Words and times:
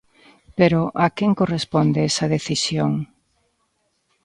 Pero, 0.57 0.81
a 1.05 1.07
quen 1.17 1.31
corresponde 1.41 1.99
esa 2.11 2.25
decisión? 2.35 2.91